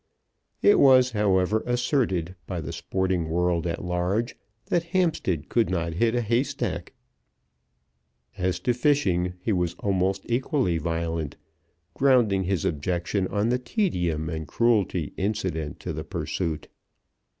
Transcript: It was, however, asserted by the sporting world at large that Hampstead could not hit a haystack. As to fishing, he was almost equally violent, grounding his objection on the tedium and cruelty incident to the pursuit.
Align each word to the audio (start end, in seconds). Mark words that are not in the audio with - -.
It 0.63 0.79
was, 0.79 1.11
however, 1.11 1.61
asserted 1.67 2.33
by 2.47 2.59
the 2.59 2.73
sporting 2.73 3.29
world 3.29 3.67
at 3.67 3.83
large 3.85 4.35
that 4.65 4.85
Hampstead 4.97 5.47
could 5.47 5.69
not 5.69 5.93
hit 5.93 6.15
a 6.15 6.21
haystack. 6.23 6.93
As 8.35 8.59
to 8.61 8.73
fishing, 8.73 9.35
he 9.41 9.53
was 9.53 9.75
almost 9.77 10.23
equally 10.25 10.79
violent, 10.79 11.35
grounding 11.93 12.45
his 12.45 12.65
objection 12.65 13.27
on 13.27 13.49
the 13.49 13.59
tedium 13.59 14.27
and 14.27 14.47
cruelty 14.47 15.13
incident 15.17 15.79
to 15.81 15.93
the 15.93 16.03
pursuit. 16.03 16.67